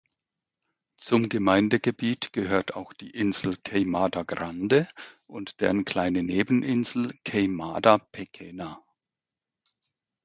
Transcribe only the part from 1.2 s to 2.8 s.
Gemeindegebiet gehört